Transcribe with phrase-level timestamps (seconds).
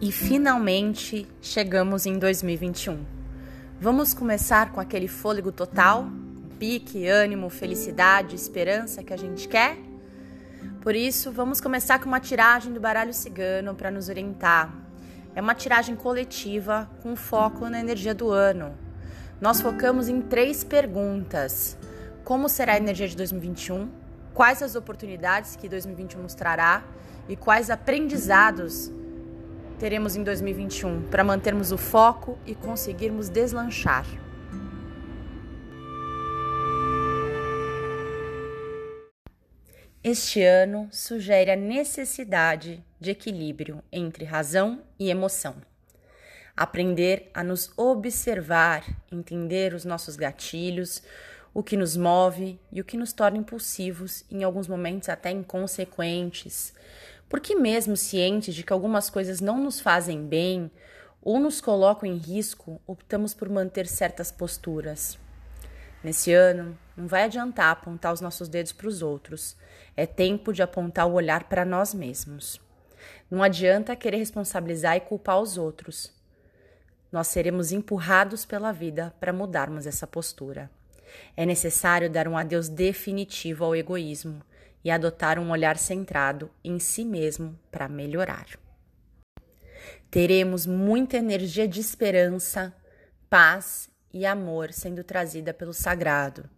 [0.00, 3.04] E finalmente chegamos em 2021.
[3.80, 6.08] Vamos começar com aquele fôlego total,
[6.58, 9.78] pique, ânimo, felicidade, esperança que a gente quer?
[10.80, 14.74] Por isso, vamos começar com uma tiragem do baralho cigano para nos orientar.
[15.34, 18.76] É uma tiragem coletiva com foco na energia do ano.
[19.40, 21.78] Nós focamos em três perguntas:
[22.24, 23.88] como será a energia de 2021?
[24.34, 26.82] Quais as oportunidades que 2021 nos trará?
[27.28, 28.92] E quais aprendizados
[29.78, 34.06] teremos em 2021 para mantermos o foco e conseguirmos deslanchar.
[40.02, 45.56] Este ano sugere a necessidade de equilíbrio entre razão e emoção.
[46.54, 51.02] Aprender a nos observar, entender os nossos gatilhos,
[51.54, 56.74] o que nos move e o que nos torna impulsivos, em alguns momentos até inconsequentes,
[57.34, 60.70] porque, mesmo cientes de que algumas coisas não nos fazem bem
[61.20, 65.18] ou nos colocam em risco, optamos por manter certas posturas.
[66.04, 69.56] Nesse ano, não vai adiantar apontar os nossos dedos para os outros.
[69.96, 72.60] É tempo de apontar o olhar para nós mesmos.
[73.28, 76.14] Não adianta querer responsabilizar e culpar os outros.
[77.10, 80.70] Nós seremos empurrados pela vida para mudarmos essa postura.
[81.36, 84.40] É necessário dar um adeus definitivo ao egoísmo
[84.84, 88.46] e adotar um olhar centrado em si mesmo para melhorar.
[90.10, 92.72] Teremos muita energia de esperança,
[93.28, 96.48] paz e amor sendo trazida pelo sagrado,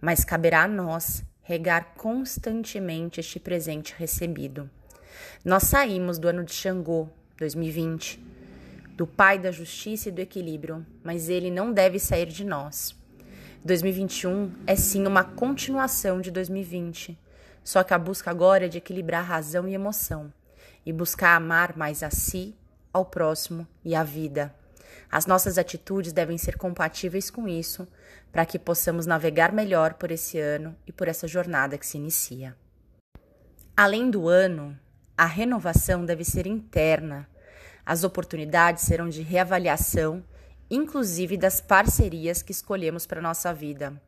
[0.00, 4.68] mas caberá a nós regar constantemente este presente recebido.
[5.44, 8.18] Nós saímos do ano de Xangô, 2020,
[8.96, 12.96] do Pai da Justiça e do Equilíbrio, mas ele não deve sair de nós.
[13.64, 17.18] 2021 é sim uma continuação de 2020,
[17.64, 20.32] só que a busca agora é de equilibrar razão e emoção
[20.84, 22.54] e buscar amar mais a si,
[22.92, 24.54] ao próximo e à vida.
[25.10, 27.88] As nossas atitudes devem ser compatíveis com isso,
[28.30, 32.56] para que possamos navegar melhor por esse ano e por essa jornada que se inicia.
[33.76, 34.78] Além do ano,
[35.16, 37.28] a renovação deve ser interna.
[37.86, 40.22] As oportunidades serão de reavaliação,
[40.70, 44.00] inclusive das parcerias que escolhemos para nossa vida.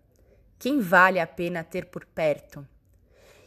[0.58, 2.66] Quem vale a pena ter por perto?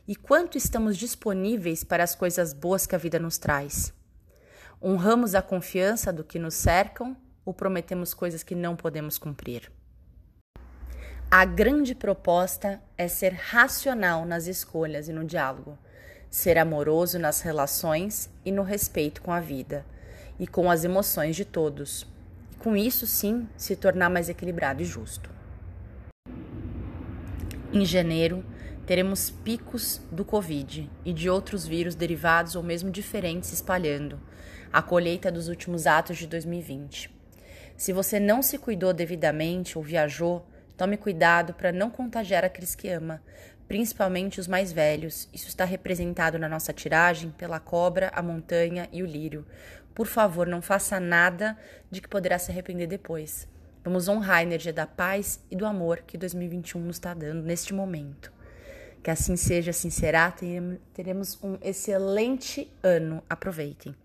[0.09, 3.93] E quanto estamos disponíveis para as coisas boas que a vida nos traz.
[4.81, 7.15] Honramos a confiança do que nos cercam
[7.45, 9.71] ou prometemos coisas que não podemos cumprir?
[11.29, 15.77] A grande proposta é ser racional nas escolhas e no diálogo,
[16.27, 19.85] ser amoroso nas relações e no respeito com a vida
[20.39, 22.07] e com as emoções de todos.
[22.51, 25.29] E com isso, sim, se tornar mais equilibrado e justo.
[27.71, 28.43] Em janeiro,
[28.89, 34.19] teremos picos do Covid e de outros vírus derivados ou mesmo diferentes espalhando,
[34.73, 37.15] a colheita dos últimos atos de 2020.
[37.77, 40.43] Se você não se cuidou devidamente ou viajou,
[40.75, 43.21] tome cuidado para não contagiar aqueles que ama,
[43.67, 45.29] principalmente os mais velhos.
[45.31, 49.45] Isso está representado na nossa tiragem pela cobra, a montanha e o lírio.
[49.93, 51.55] Por favor, não faça nada
[51.91, 53.47] de que poderá se arrepender depois.
[53.83, 57.71] Vamos honrar a energia da paz e do amor que 2021 nos está dando neste
[57.71, 58.38] momento.
[59.01, 60.33] Que assim seja, assim será.
[60.93, 63.23] Teremos um excelente ano.
[63.29, 63.95] Aproveitem.